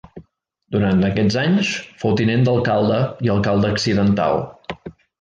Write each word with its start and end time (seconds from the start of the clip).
Durant 0.75 1.03
aquests 1.09 1.37
anys 1.41 1.73
fou 2.05 2.15
tinent 2.23 2.47
d'alcalde 2.49 2.99
i 3.29 3.33
alcalde 3.37 3.75
accidental. 3.77 4.47